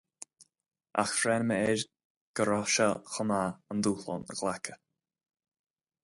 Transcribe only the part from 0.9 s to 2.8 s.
Ach bhreathnaigh mé air go raibh